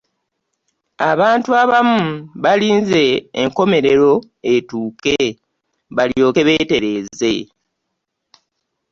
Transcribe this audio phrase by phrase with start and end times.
[1.11, 2.01] Abantu abamu
[2.43, 3.03] balinze
[3.41, 4.11] enkomerero
[4.53, 5.15] etuuke
[5.95, 7.33] balyoke beetereeze.